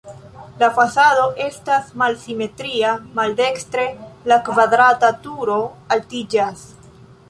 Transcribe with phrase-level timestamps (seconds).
[0.61, 3.87] La fasado estas malsimetria, maldekstre
[4.33, 5.63] la kvadrata turo
[5.99, 6.71] altiĝas.